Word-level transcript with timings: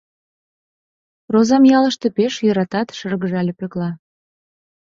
Розам 1.33 1.63
ялыште 1.77 2.07
пеш 2.17 2.33
йӧратат,— 2.45 2.87
шыргыжале 2.97 3.53
Пӧкла. 3.59 3.89